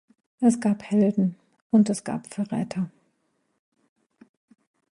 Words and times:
Es 0.39 0.59
gab 0.59 0.81
Helden, 0.89 1.35
und 1.69 1.87
es 1.91 2.03
gab 2.03 2.25
Verräter. 2.25 2.89